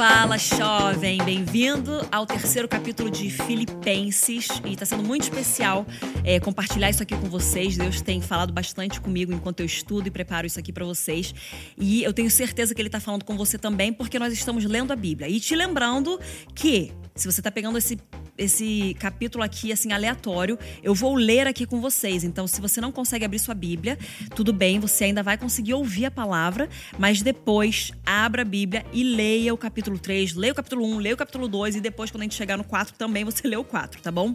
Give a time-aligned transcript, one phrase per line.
[0.00, 1.22] Fala, jovem!
[1.22, 4.48] Bem-vindo ao terceiro capítulo de Filipenses.
[4.64, 5.84] E está sendo muito especial
[6.24, 7.76] é, compartilhar isso aqui com vocês.
[7.76, 11.34] Deus tem falado bastante comigo enquanto eu estudo e preparo isso aqui para vocês.
[11.76, 14.90] E eu tenho certeza que Ele está falando com você também, porque nós estamos lendo
[14.90, 15.28] a Bíblia.
[15.28, 16.18] E te lembrando
[16.54, 17.98] que, se você está pegando esse
[18.40, 20.58] esse capítulo aqui, assim, aleatório.
[20.82, 22.24] Eu vou ler aqui com vocês.
[22.24, 23.98] Então, se você não consegue abrir sua Bíblia,
[24.34, 26.68] tudo bem, você ainda vai conseguir ouvir a palavra,
[26.98, 31.14] mas depois abra a Bíblia e leia o capítulo 3, leia o capítulo 1, leia
[31.14, 33.64] o capítulo 2 e depois, quando a gente chegar no 4, também você lê o
[33.64, 34.34] 4, tá bom?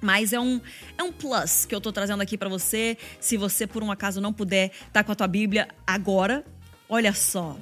[0.00, 0.60] Mas é um,
[0.96, 2.96] é um plus que eu tô trazendo aqui para você.
[3.18, 6.44] Se você, por um acaso, não puder estar tá com a tua Bíblia agora,
[6.88, 7.56] olha só,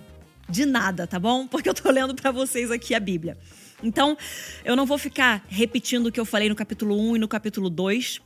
[0.49, 1.47] de nada, tá bom?
[1.47, 3.39] Porque eu tô lendo para vocês aqui a Bíblia.
[3.83, 4.17] Então,
[4.65, 7.69] eu não vou ficar repetindo o que eu falei no capítulo 1 e no capítulo
[7.69, 8.21] 2,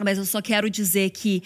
[0.00, 1.42] mas eu só quero dizer que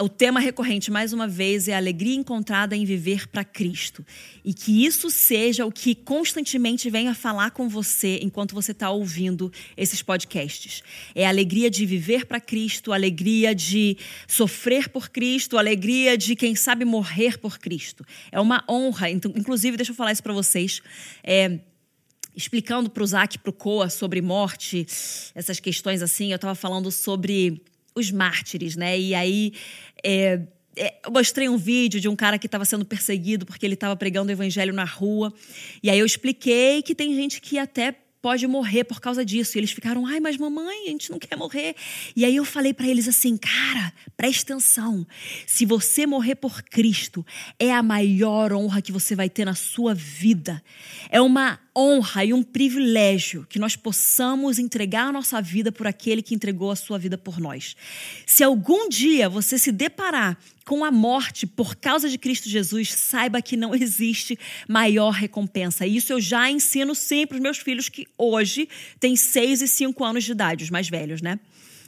[0.00, 4.04] o, tema recorrente, mais uma vez, é a alegria encontrada em viver para Cristo.
[4.44, 9.52] E que isso seja o que constantemente venha falar com você enquanto você está ouvindo
[9.76, 10.82] esses podcasts.
[11.14, 13.96] É a alegria de viver para Cristo, a alegria de
[14.26, 18.04] sofrer por Cristo, a alegria de, quem sabe, morrer por Cristo.
[18.32, 19.10] É uma honra.
[19.10, 20.82] Então, inclusive, deixa eu falar isso para vocês.
[21.22, 21.60] É,
[22.34, 24.86] explicando para o Zac e para o Coa sobre morte,
[25.34, 27.62] essas questões assim, eu estava falando sobre
[27.94, 28.98] os mártires, né?
[28.98, 29.52] E aí
[30.02, 30.40] é,
[30.76, 33.94] é, eu mostrei um vídeo de um cara que estava sendo perseguido porque ele estava
[33.94, 35.32] pregando o evangelho na rua.
[35.82, 39.58] E aí eu expliquei que tem gente que até pode morrer por causa disso.
[39.58, 41.74] E eles ficaram, ai, mas mamãe, a gente não quer morrer.
[42.14, 45.04] E aí eu falei para eles assim, cara, presta atenção.
[45.44, 47.26] Se você morrer por Cristo,
[47.58, 50.62] é a maior honra que você vai ter na sua vida.
[51.10, 56.22] É uma honra e um privilégio que nós possamos entregar a nossa vida por aquele
[56.22, 57.74] que entregou a sua vida por nós.
[58.26, 63.42] Se algum dia você se deparar com a morte por causa de Cristo Jesus, saiba
[63.42, 65.86] que não existe maior recompensa.
[65.86, 68.68] Isso eu já ensino sempre os meus filhos que hoje
[69.00, 71.40] têm seis e cinco anos de idade, os mais velhos, né?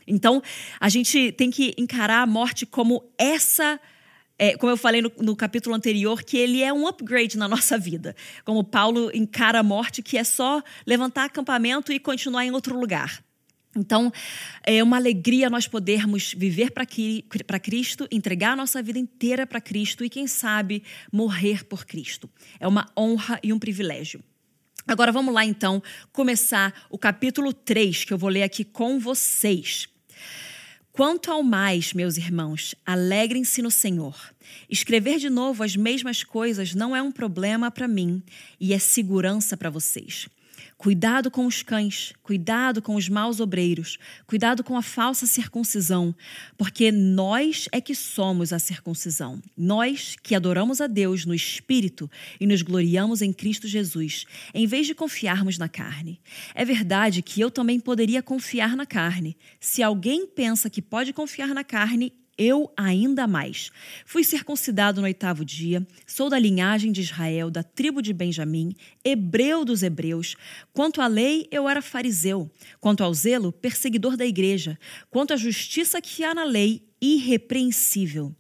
[0.07, 0.43] Então,
[0.79, 3.81] a gente tem que encarar a morte como essa
[4.39, 7.79] é, como eu falei no, no, capítulo anterior, que ele é um upgrade na nossa
[7.79, 8.17] vida.
[8.45, 13.23] Como Paulo encara a morte, que é só levantar acampamento e continuar em outro lugar.
[13.77, 14.13] Então,
[14.65, 20.05] é uma alegria nós podermos viver para Cristo, entregar a nossa vida inteira para Cristo
[20.05, 22.31] e, quem sabe, morrer por Cristo.
[22.61, 24.23] É uma honra e um privilégio.
[24.87, 29.89] Agora vamos lá, então, começar o capítulo 3, que eu vou ler aqui com vocês.
[30.97, 34.15] Quanto ao mais, meus irmãos, alegrem-se no Senhor.
[34.71, 38.23] Escrever de novo as mesmas coisas não é um problema para mim
[38.61, 40.29] e é segurança para vocês.
[40.85, 43.97] Cuidado com os cães, cuidado com os maus obreiros,
[44.27, 46.15] cuidado com a falsa circuncisão,
[46.59, 49.41] porque nós é que somos a circuncisão.
[49.57, 54.87] Nós que adoramos a Deus no espírito e nos gloriamos em Cristo Jesus, em vez
[54.87, 56.21] de confiarmos na carne.
[56.55, 59.39] É verdade que eu também poderia confiar na carne.
[59.59, 63.71] Se alguém pensa que pode confiar na carne, eu ainda mais.
[64.05, 68.75] Fui circuncidado no oitavo dia, sou da linhagem de Israel, da tribo de Benjamim,
[69.05, 70.37] hebreu dos hebreus.
[70.73, 72.51] Quanto à lei, eu era fariseu.
[72.81, 74.79] Quanto ao zelo, perseguidor da igreja.
[75.11, 78.35] Quanto à justiça que há na lei, irrepreensível.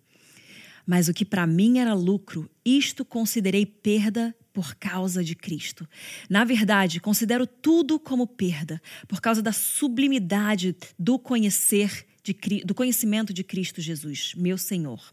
[0.86, 5.86] Mas o que para mim era lucro, isto considerei perda por causa de Cristo.
[6.30, 12.32] Na verdade, considero tudo como perda, por causa da sublimidade do conhecer de,
[12.64, 15.12] do conhecimento de Cristo Jesus, meu Senhor.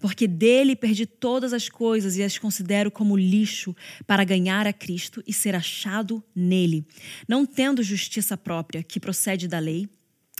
[0.00, 5.22] Porque dele perdi todas as coisas e as considero como lixo para ganhar a Cristo
[5.26, 6.84] e ser achado nele,
[7.28, 9.88] não tendo justiça própria que procede da lei,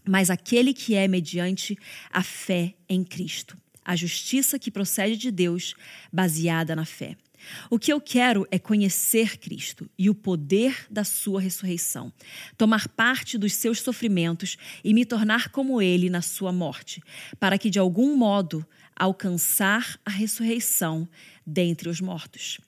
[0.05, 1.79] mas aquele que é mediante
[2.11, 5.75] a fé em Cristo, a justiça que procede de Deus,
[6.13, 7.17] baseada na fé.
[7.71, 12.13] O que eu quero é conhecer Cristo e o poder da sua ressurreição,
[12.57, 17.03] tomar parte dos seus sofrimentos e me tornar como ele na sua morte,
[17.39, 21.09] para que de algum modo alcançar a ressurreição
[21.47, 22.59] dentre os mortos.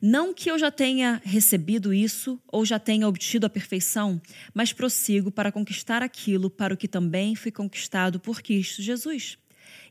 [0.00, 4.20] Não que eu já tenha recebido isso ou já tenha obtido a perfeição,
[4.52, 9.38] mas prossigo para conquistar aquilo para o que também fui conquistado por Cristo Jesus.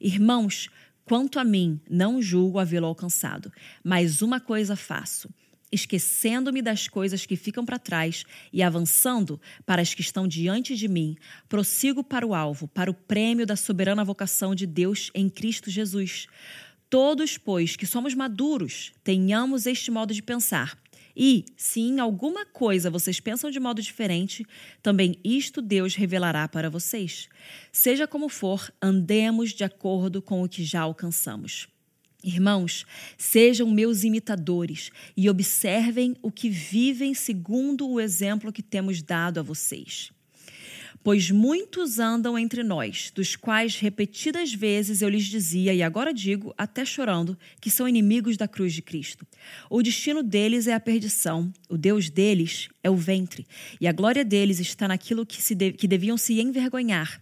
[0.01, 0.69] Irmãos,
[1.09, 3.51] Quanto a mim, não julgo havê-lo alcançado,
[3.83, 5.27] mas uma coisa faço
[5.71, 8.23] esquecendo-me das coisas que ficam para trás
[8.53, 11.15] e avançando para as que estão diante de mim,
[11.47, 16.27] prossigo para o alvo, para o prêmio da soberana vocação de Deus em Cristo Jesus.
[16.91, 20.77] Todos, pois, que somos maduros, tenhamos este modo de pensar.
[21.15, 24.45] E, se em alguma coisa vocês pensam de modo diferente,
[24.81, 27.27] também isto Deus revelará para vocês.
[27.71, 31.67] Seja como for, andemos de acordo com o que já alcançamos.
[32.23, 32.85] Irmãos,
[33.17, 39.43] sejam meus imitadores e observem o que vivem segundo o exemplo que temos dado a
[39.43, 40.11] vocês.
[41.01, 46.53] Pois muitos andam entre nós, dos quais repetidas vezes eu lhes dizia, e agora digo,
[46.57, 49.25] até chorando, que são inimigos da cruz de Cristo.
[49.69, 53.47] O destino deles é a perdição, o Deus deles é o ventre,
[53.79, 57.21] e a glória deles está naquilo que, se de, que deviam se envergonhar,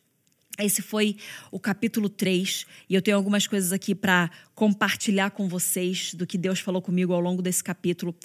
[0.59, 1.15] Esse foi
[1.49, 6.37] o capítulo 3 e eu tenho algumas coisas aqui para compartilhar com vocês do que
[6.37, 8.15] Deus falou comigo ao longo desse capítulo.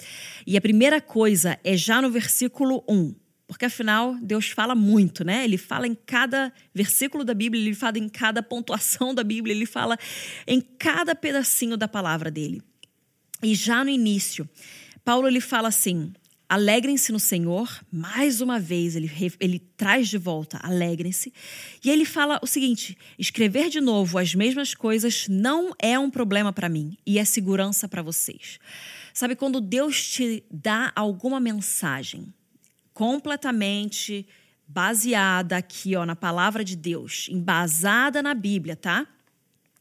[0.45, 3.15] E a primeira coisa é já no versículo 1.
[3.47, 5.45] Porque afinal, Deus fala muito, né?
[5.45, 9.65] Ele fala em cada versículo da Bíblia, ele fala em cada pontuação da Bíblia, ele
[9.65, 9.97] fala
[10.45, 12.61] em cada pedacinho da palavra dele.
[13.41, 14.47] E já no início,
[15.05, 16.11] Paulo ele fala assim:
[16.49, 17.69] Alegrem-se no Senhor.
[17.91, 21.33] Mais uma vez, ele, ele traz de volta, alegrem-se.
[21.83, 26.53] E ele fala o seguinte: escrever de novo as mesmas coisas não é um problema
[26.53, 28.59] para mim e é segurança para vocês.
[29.13, 32.33] Sabe, quando Deus te dá alguma mensagem
[32.93, 34.25] completamente
[34.67, 39.05] baseada aqui, ó, na palavra de Deus, embasada na Bíblia, tá?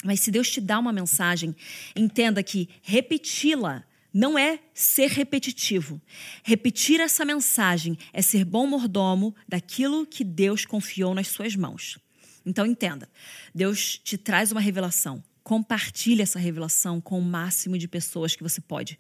[0.05, 1.55] Mas se Deus te dá uma mensagem,
[1.95, 3.85] entenda que repeti-la
[4.17, 6.01] não é ser repetitivo.
[6.43, 11.99] Repetir essa mensagem é ser bom mordomo daquilo que Deus confiou nas suas mãos.
[12.47, 13.11] Então entenda,
[13.55, 15.23] Deus te traz uma revelação.
[15.45, 18.99] Compartilhe essa revelação com o máximo de pessoas que você pode.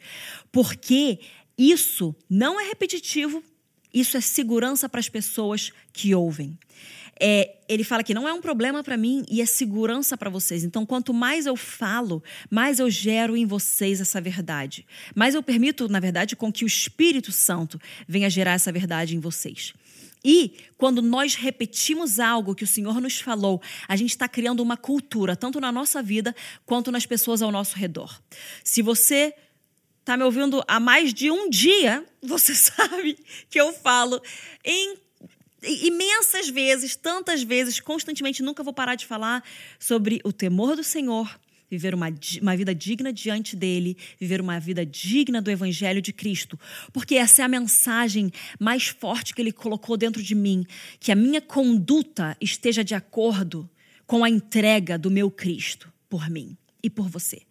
[0.52, 1.18] Porque
[1.56, 3.42] isso não é repetitivo,
[3.94, 6.58] isso é segurança para as pessoas que ouvem
[7.20, 10.64] é, ele fala que não é um problema para mim e é segurança para vocês.
[10.64, 14.86] Então, quanto mais eu falo, mais eu gero em vocês essa verdade.
[15.14, 19.20] Mais eu permito, na verdade, com que o Espírito Santo venha gerar essa verdade em
[19.20, 19.72] vocês.
[20.24, 24.76] E quando nós repetimos algo que o Senhor nos falou, a gente está criando uma
[24.76, 26.34] cultura, tanto na nossa vida
[26.64, 28.20] quanto nas pessoas ao nosso redor.
[28.64, 29.32] Se você
[30.00, 33.16] está me ouvindo há mais de um dia, você sabe
[33.48, 34.20] que eu falo
[34.64, 35.05] em
[35.66, 39.42] imensas vezes, tantas vezes, constantemente, nunca vou parar de falar
[39.78, 41.38] sobre o temor do Senhor,
[41.70, 42.08] viver uma,
[42.40, 46.58] uma vida digna diante dele, viver uma vida digna do Evangelho de Cristo.
[46.92, 50.64] Porque essa é a mensagem mais forte que ele colocou dentro de mim:
[51.00, 53.68] que a minha conduta esteja de acordo
[54.06, 57.42] com a entrega do meu Cristo por mim e por você.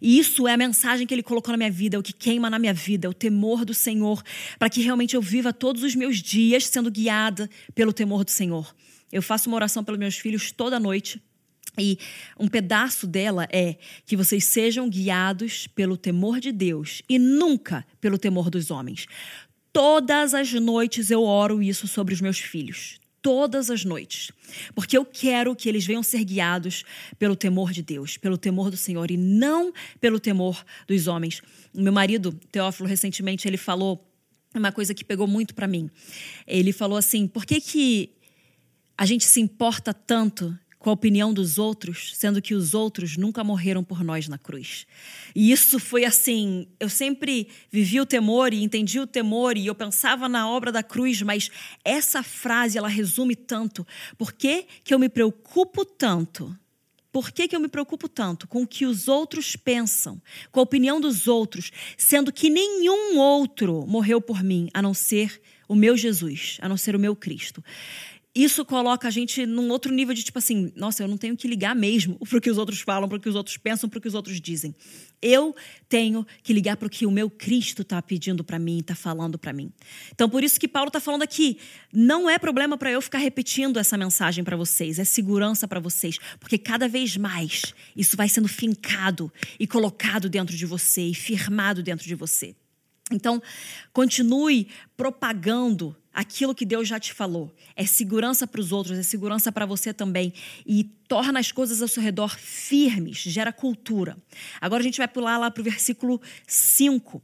[0.00, 2.50] E isso é a mensagem que ele colocou na minha vida, é o que queima
[2.50, 4.22] na minha vida, é o temor do Senhor,
[4.58, 8.74] para que realmente eu viva todos os meus dias sendo guiada pelo temor do Senhor.
[9.12, 11.20] Eu faço uma oração pelos meus filhos toda noite.
[11.78, 11.98] E
[12.40, 13.76] um pedaço dela é
[14.06, 19.06] que vocês sejam guiados pelo temor de Deus e nunca pelo temor dos homens.
[19.72, 24.30] Todas as noites eu oro isso sobre os meus filhos todas as noites,
[24.72, 26.84] porque eu quero que eles venham ser guiados
[27.18, 31.42] pelo temor de Deus, pelo temor do Senhor e não pelo temor dos homens.
[31.74, 34.08] Meu marido, Teófilo, recentemente ele falou
[34.54, 35.90] uma coisa que pegou muito para mim.
[36.46, 38.10] Ele falou assim: por que, que
[38.96, 40.56] a gente se importa tanto
[40.86, 44.86] com a opinião dos outros, sendo que os outros nunca morreram por nós na cruz.
[45.34, 49.74] E isso foi assim, eu sempre vivi o temor e entendi o temor e eu
[49.74, 51.50] pensava na obra da cruz, mas
[51.84, 53.84] essa frase ela resume tanto.
[54.16, 56.56] Por que, que eu me preocupo tanto?
[57.10, 60.62] Por que, que eu me preocupo tanto com o que os outros pensam, com a
[60.62, 65.96] opinião dos outros, sendo que nenhum outro morreu por mim, a não ser o meu
[65.96, 67.60] Jesus, a não ser o meu Cristo?
[68.44, 71.48] Isso coloca a gente num outro nível de tipo assim, nossa, eu não tenho que
[71.48, 73.98] ligar mesmo para o que os outros falam, para o que os outros pensam, para
[73.98, 74.74] o que os outros dizem.
[75.22, 75.56] Eu
[75.88, 79.38] tenho que ligar para o que o meu Cristo está pedindo para mim, está falando
[79.38, 79.72] para mim.
[80.12, 81.58] Então, por isso que Paulo está falando aqui,
[81.90, 86.18] não é problema para eu ficar repetindo essa mensagem para vocês, é segurança para vocês,
[86.38, 91.82] porque cada vez mais isso vai sendo fincado e colocado dentro de você e firmado
[91.82, 92.54] dentro de você.
[93.10, 93.40] Então,
[93.92, 94.66] continue
[94.96, 97.54] propagando aquilo que Deus já te falou.
[97.76, 100.32] É segurança para os outros, é segurança para você também.
[100.64, 104.16] E torna as coisas ao seu redor firmes, gera cultura.
[104.58, 107.22] Agora a gente vai pular lá para o versículo 5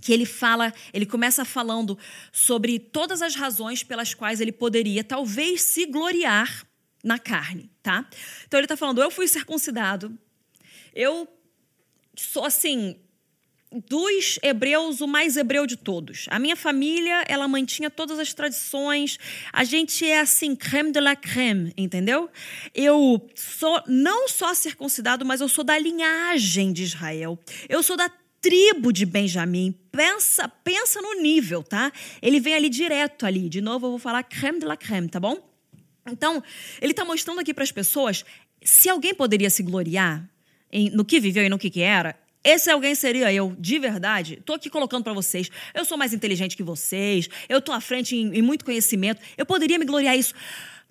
[0.00, 1.96] que ele fala, ele começa falando
[2.32, 6.66] sobre todas as razões pelas quais ele poderia talvez se gloriar
[7.04, 8.04] na carne, tá?
[8.48, 10.18] Então ele está falando, eu fui circuncidado,
[10.92, 11.28] eu
[12.16, 12.96] sou assim,
[13.88, 16.26] dos hebreus o mais hebreu de todos.
[16.30, 19.18] A minha família, ela mantinha todas as tradições.
[19.52, 22.28] A gente é assim, creme de la creme, entendeu?
[22.74, 27.38] Eu sou não só circuncidado, mas eu sou da linhagem de Israel.
[27.68, 28.10] Eu sou da
[28.40, 29.74] tribo de Benjamim.
[29.90, 31.92] Pensa, pensa no nível, tá?
[32.20, 33.48] Ele vem ali direto ali.
[33.48, 35.38] De novo, eu vou falar creme de la creme, tá bom?
[36.10, 36.42] Então,
[36.80, 38.24] ele está mostrando aqui para as pessoas
[38.62, 40.28] se alguém poderia se gloriar
[40.70, 44.34] em, no que viveu e no que, que era, esse alguém seria eu, de verdade.
[44.34, 45.48] Estou aqui colocando para vocês.
[45.72, 47.28] Eu sou mais inteligente que vocês.
[47.48, 49.20] Eu estou à frente em, em, muito conhecimento.
[49.36, 50.34] Eu poderia me gloriar isso.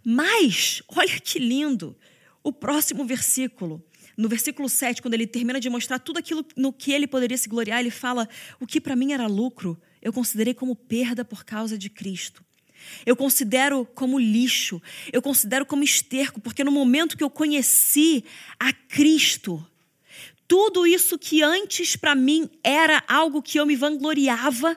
[0.04, 1.96] Mas, olha que lindo.
[2.44, 3.84] O próximo versículo.
[4.18, 7.50] No versículo 7, quando ele termina de mostrar tudo aquilo no que ele poderia se
[7.50, 8.28] gloriar, ele fala:
[8.60, 12.44] O que para mim era lucro, eu considerei como perda por causa de Cristo.
[13.06, 14.82] Eu considero como lixo,
[15.12, 18.26] eu considero como esterco, porque no momento que eu conheci
[18.60, 19.66] a Cristo,
[20.52, 24.76] tudo isso que antes para mim era algo que eu me vangloriava,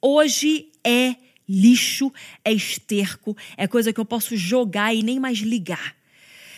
[0.00, 1.16] hoje é
[1.48, 2.12] lixo,
[2.44, 5.96] é esterco, é coisa que eu posso jogar e nem mais ligar.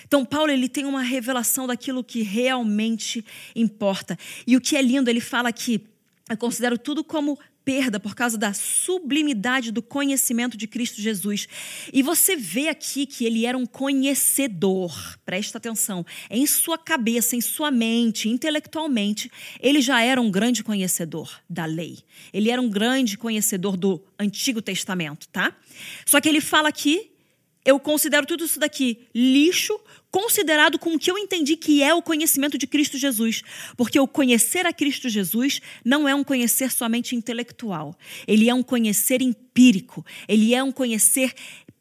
[0.07, 3.25] Então, Paulo ele tem uma revelação daquilo que realmente
[3.57, 4.19] importa.
[4.47, 5.81] E o que é lindo, ele fala que
[6.29, 11.47] eu considero tudo como perda por causa da sublimidade do conhecimento de Cristo Jesus.
[11.93, 17.40] E você vê aqui que ele era um conhecedor, presta atenção, em sua cabeça, em
[17.40, 21.99] sua mente, intelectualmente, ele já era um grande conhecedor da lei.
[22.33, 25.57] Ele era um grande conhecedor do Antigo Testamento, tá?
[26.05, 27.11] Só que ele fala aqui
[27.64, 29.79] eu considero tudo isso daqui lixo
[30.11, 33.43] considerado com o que eu entendi que é o conhecimento de Cristo Jesus.
[33.76, 37.97] Porque o conhecer a Cristo Jesus não é um conhecer somente intelectual.
[38.26, 40.05] Ele é um conhecer empírico.
[40.29, 41.35] Ele é um conhecer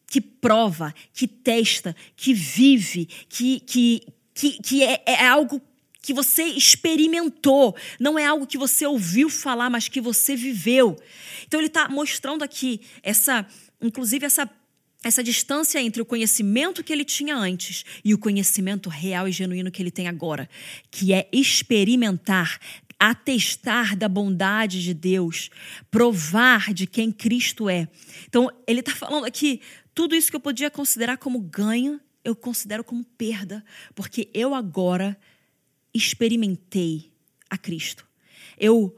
[0.08, 4.02] que prova, que testa, que vive, que, que,
[4.34, 5.62] que, que é, é algo
[6.02, 10.98] que você experimentou, não é algo que você ouviu falar, mas que você viveu.
[11.46, 13.46] Então ele está mostrando aqui essa,
[13.82, 14.50] inclusive essa
[15.04, 19.72] essa distância entre o conhecimento que ele tinha antes e o conhecimento real e genuíno
[19.72, 20.50] que ele tem agora,
[20.92, 22.60] que é experimentar,
[23.00, 25.50] atestar da bondade de Deus,
[25.90, 27.88] provar de quem Cristo é.
[28.28, 29.62] Então, ele está falando aqui,
[29.96, 33.64] tudo isso que eu podia considerar como ganho, eu considero como perda,
[33.96, 35.18] porque eu agora
[35.94, 37.10] experimentei
[37.50, 38.06] a Cristo.
[38.58, 38.96] Eu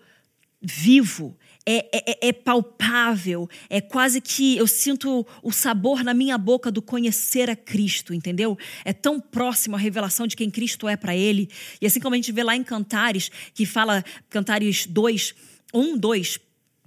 [0.60, 6.72] vivo é, é, é, palpável, é quase que eu sinto o sabor na minha boca
[6.72, 8.58] do conhecer a Cristo, entendeu?
[8.84, 11.50] É tão próximo a revelação de quem Cristo é para ele.
[11.80, 15.36] E assim como a gente vê lá em Cantares, que fala, Cantares 2,
[15.74, 16.39] 1, 2,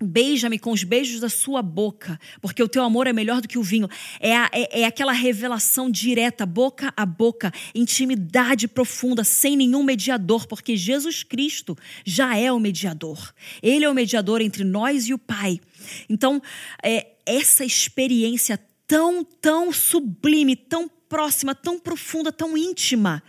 [0.03, 3.57] Beija-me com os beijos da sua boca, porque o teu amor é melhor do que
[3.57, 3.89] o vinho.
[4.19, 10.49] É, a, é, é, aquela revelação direta, boca a boca, intimidade profunda, sem nenhum mediador,
[10.49, 13.33] porque Jesus Cristo já é o mediador.
[13.63, 15.61] Ele é o mediador entre nós e o Pai.
[16.09, 16.43] Então,
[16.83, 23.23] é, essa experiência tão, tão sublime, tão próxima, tão profunda, tão íntima,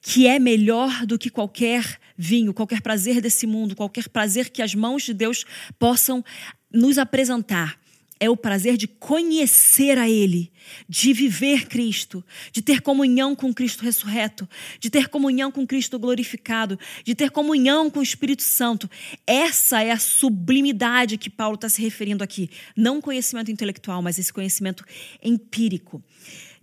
[0.00, 4.72] que é melhor do que qualquer vinho, qualquer prazer desse mundo, qualquer prazer que as
[4.72, 5.44] mãos de Deus
[5.76, 6.24] possam
[6.72, 7.76] nos apresentar.
[8.20, 10.52] É o prazer de conhecer a Ele,
[10.88, 14.48] de viver Cristo, de ter comunhão com Cristo ressurreto,
[14.78, 18.88] de ter comunhão com Cristo glorificado, de ter comunhão com o Espírito Santo.
[19.26, 22.48] Essa é a sublimidade que Paulo está se referindo aqui.
[22.76, 24.84] Não conhecimento intelectual, mas esse conhecimento
[25.20, 26.00] empírico.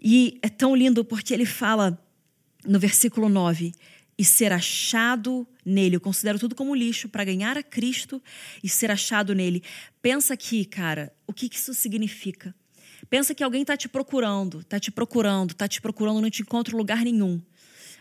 [0.02, 2.02] E é tão lindo porque ele fala
[2.66, 3.74] no versículo 9:
[4.22, 5.96] e ser achado nele.
[5.96, 8.22] Eu considero tudo como lixo para ganhar a Cristo
[8.64, 9.64] e ser achado nele.
[10.00, 12.54] Pensa aqui, cara, o que isso significa?
[13.10, 16.74] Pensa que alguém está te procurando, está te procurando, está te procurando, não te encontra
[16.74, 17.42] em lugar nenhum.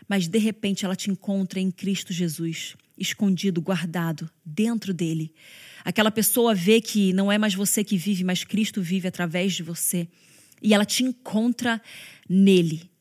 [0.07, 5.33] Mas de repente ela te encontra em Cristo Jesus, escondido, guardado, dentro dele.
[5.83, 9.63] Aquela pessoa vê que não é mais você que vive, mas Cristo vive através de
[9.63, 10.07] você.
[10.61, 11.81] E ela te encontra
[12.29, 12.91] nele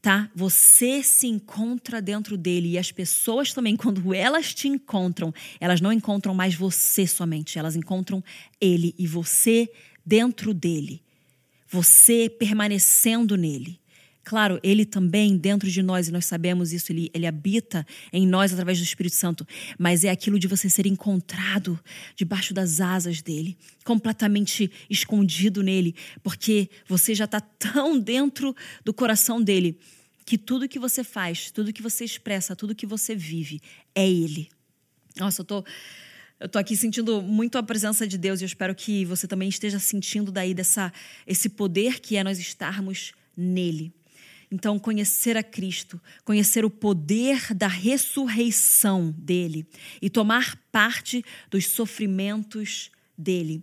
[0.00, 0.30] tá?
[0.34, 5.92] Você se encontra dentro dele e as pessoas também, quando elas te encontram, elas não
[5.92, 8.22] encontram mais você somente, elas encontram
[8.60, 9.70] ele e você
[10.04, 11.02] dentro dele.
[11.68, 13.78] Você permanecendo nele.
[14.28, 18.52] Claro, ele também dentro de nós, e nós sabemos isso, ele, ele habita em nós
[18.52, 21.80] através do Espírito Santo, mas é aquilo de você ser encontrado
[22.14, 23.56] debaixo das asas dele,
[23.86, 28.54] completamente escondido nele, porque você já está tão dentro
[28.84, 29.78] do coração dele
[30.26, 33.62] que tudo que você faz, tudo que você expressa, tudo que você vive
[33.94, 34.50] é ele.
[35.16, 35.64] Nossa, eu tô.
[36.38, 39.48] Eu tô aqui sentindo muito a presença de Deus e eu espero que você também
[39.48, 40.92] esteja sentindo daí dessa
[41.26, 43.92] esse poder que é nós estarmos nele.
[44.50, 49.66] Então, conhecer a Cristo, conhecer o poder da ressurreição dele
[50.00, 53.62] e tomar parte dos sofrimentos dele.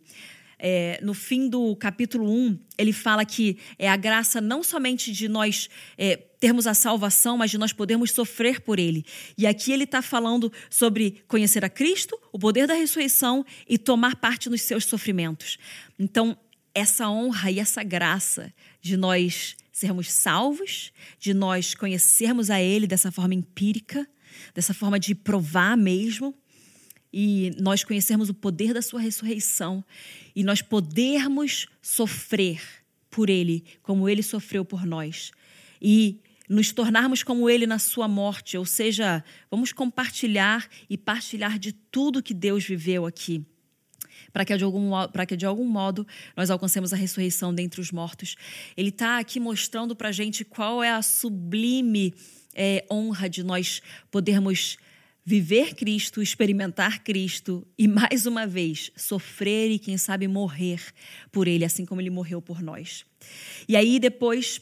[0.57, 5.27] É, no fim do capítulo 1, ele fala que é a graça não somente de
[5.27, 9.03] nós é, termos a salvação, mas de nós podermos sofrer por ele.
[9.37, 14.15] E aqui ele está falando sobre conhecer a Cristo, o poder da ressurreição e tomar
[14.15, 15.57] parte nos seus sofrimentos.
[15.99, 16.37] Então,
[16.73, 23.11] essa honra e essa graça de nós sermos salvos, de nós conhecermos a Ele dessa
[23.11, 24.07] forma empírica,
[24.53, 26.33] dessa forma de provar mesmo,
[27.11, 29.83] e nós conhecermos o poder da Sua ressurreição,
[30.33, 32.61] e nós podermos sofrer
[33.09, 35.31] por Ele, como Ele sofreu por nós,
[35.81, 41.73] e nos tornarmos como Ele na Sua morte, ou seja, vamos compartilhar e partilhar de
[41.73, 43.45] tudo que Deus viveu aqui
[44.35, 44.91] para que, de algum,
[45.25, 48.35] que de algum modo nós alcancemos a ressurreição dentre os mortos.
[48.75, 52.13] Ele está aqui mostrando para a gente qual é a sublime
[52.53, 54.75] é, honra de nós podermos
[55.23, 60.81] viver Cristo, experimentar Cristo e, mais uma vez, sofrer e, quem sabe, morrer
[61.31, 63.05] por Ele, assim como Ele morreu por nós.
[63.69, 64.61] E aí, depois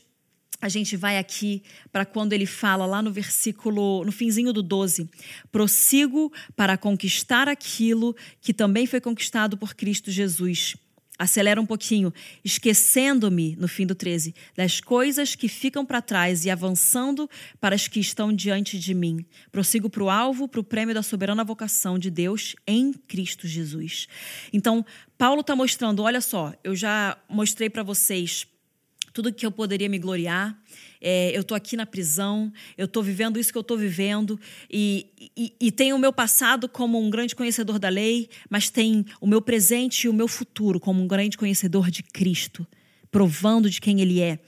[0.63, 5.09] a gente vai aqui para quando ele fala lá no versículo, no finzinho do 12:
[5.51, 10.77] prossigo para conquistar aquilo que também foi conquistado por Cristo Jesus.
[11.19, 12.13] Acelera um pouquinho,
[12.45, 17.29] esquecendo-me, no fim do 13, das coisas que ficam para trás e avançando
[17.59, 19.23] para as que estão diante de mim.
[19.51, 24.07] Prossigo para o alvo, para o prêmio da soberana vocação de Deus em Cristo Jesus.
[24.53, 24.85] Então,
[25.17, 28.47] Paulo está mostrando: olha só, eu já mostrei para vocês
[29.13, 30.59] tudo que eu poderia me gloriar.
[30.99, 34.39] É, eu estou aqui na prisão, eu estou vivendo isso que eu estou vivendo,
[34.71, 35.05] e,
[35.35, 39.27] e, e tenho o meu passado como um grande conhecedor da lei, mas tem o
[39.27, 42.65] meu presente e o meu futuro como um grande conhecedor de Cristo,
[43.11, 44.39] provando de quem Ele é.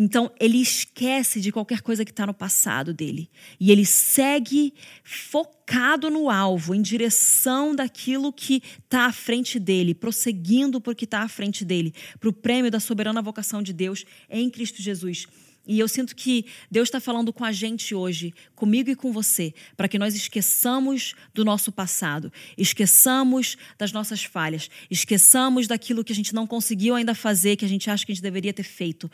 [0.00, 3.28] Então, ele esquece de qualquer coisa que está no passado dele.
[3.58, 10.80] E ele segue focado no alvo, em direção daquilo que está à frente dele, prosseguindo
[10.80, 14.48] por que está à frente dele, para o prêmio da soberana vocação de Deus em
[14.48, 15.26] Cristo Jesus.
[15.66, 19.52] E eu sinto que Deus está falando com a gente hoje, comigo e com você,
[19.76, 26.16] para que nós esqueçamos do nosso passado, esqueçamos das nossas falhas, esqueçamos daquilo que a
[26.16, 29.10] gente não conseguiu ainda fazer, que a gente acha que a gente deveria ter feito.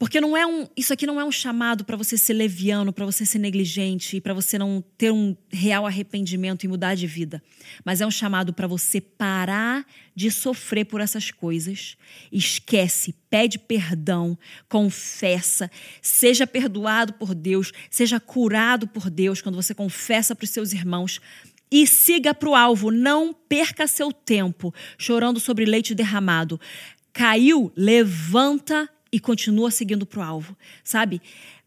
[0.00, 3.04] Porque não é um, isso aqui não é um chamado para você ser leviano, para
[3.04, 7.42] você ser negligente e para você não ter um real arrependimento e mudar de vida.
[7.84, 9.84] Mas é um chamado para você parar
[10.14, 11.98] de sofrer por essas coisas.
[12.32, 14.38] Esquece, pede perdão,
[14.70, 20.72] confessa, seja perdoado por Deus, seja curado por Deus quando você confessa para os seus
[20.72, 21.20] irmãos
[21.70, 22.90] e siga para o alvo.
[22.90, 26.58] Não perca seu tempo chorando sobre leite derramado.
[27.12, 31.20] Caiu, levanta e continua seguindo para o alvo, sabe?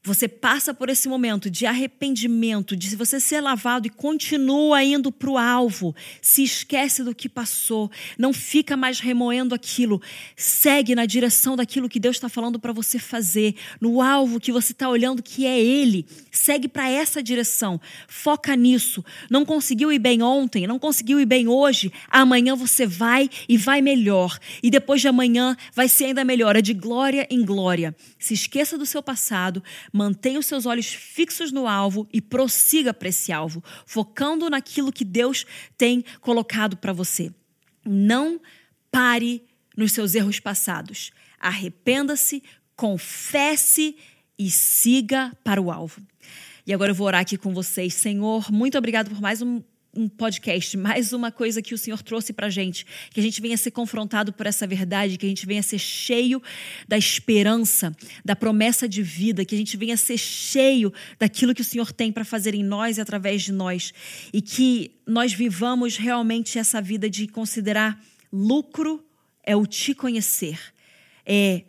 [0.05, 5.29] Você passa por esse momento de arrependimento, de você ser lavado e continua indo para
[5.29, 5.95] o alvo.
[6.21, 10.01] Se esquece do que passou, não fica mais remoendo aquilo.
[10.35, 14.73] Segue na direção daquilo que Deus está falando para você fazer, no alvo que você
[14.73, 16.05] está olhando que é Ele.
[16.29, 17.79] Segue para essa direção.
[18.05, 19.05] Foca nisso.
[19.29, 21.93] Não conseguiu ir bem ontem, não conseguiu ir bem hoje.
[22.09, 24.37] Amanhã você vai e vai melhor.
[24.61, 26.57] E depois de amanhã vai ser ainda melhor.
[26.57, 27.95] É de glória em glória.
[28.19, 29.63] Se esqueça do seu passado
[29.93, 35.06] mantenha os seus olhos fixos no alvo e prossiga para esse alvo, focando naquilo que
[35.06, 35.45] Deus
[35.77, 37.32] tem colocado para você.
[37.86, 38.41] Não
[38.91, 39.45] pare
[39.77, 41.12] nos seus erros passados.
[41.39, 42.41] Arrependa-se,
[42.75, 43.95] confesse
[44.38, 46.01] e siga para o alvo.
[46.65, 47.93] E agora eu vou orar aqui com vocês.
[47.93, 49.62] Senhor, muito obrigado por mais um
[49.95, 53.56] um podcast, mais uma coisa que o Senhor trouxe para gente, que a gente venha
[53.56, 56.41] ser confrontado por essa verdade, que a gente venha ser cheio
[56.88, 61.65] da esperança, da promessa de vida, que a gente venha ser cheio daquilo que o
[61.65, 63.93] Senhor tem para fazer em nós e através de nós,
[64.34, 68.01] e que nós vivamos realmente essa vida de considerar
[68.32, 69.06] lucro
[69.43, 70.60] é o te conhecer,
[71.25, 71.63] é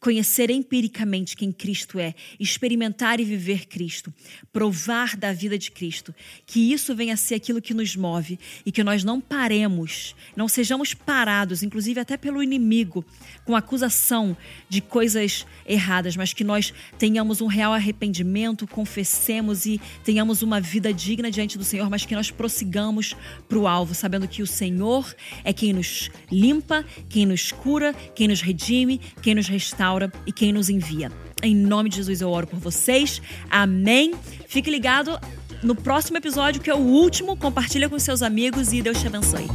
[0.00, 4.12] conhecer empiricamente quem Cristo é, experimentar e viver Cristo,
[4.52, 6.14] provar da vida de Cristo,
[6.46, 10.46] que isso venha a ser aquilo que nos move e que nós não paremos, não
[10.48, 13.04] sejamos parados, inclusive até pelo inimigo,
[13.44, 14.36] com acusação
[14.68, 20.92] de coisas erradas, mas que nós tenhamos um real arrependimento, confessemos e tenhamos uma vida
[20.92, 23.16] digna diante do Senhor, mas que nós prossigamos
[23.48, 28.28] para o alvo, sabendo que o Senhor é quem nos limpa, quem nos cura, quem
[28.28, 29.87] nos redime, quem nos restaura
[30.26, 31.10] e quem nos envia.
[31.42, 33.22] Em nome de Jesus eu oro por vocês.
[33.50, 34.14] Amém.
[34.46, 35.18] Fique ligado
[35.62, 37.36] no próximo episódio, que é o último.
[37.36, 39.46] Compartilha com seus amigos e Deus te abençoe.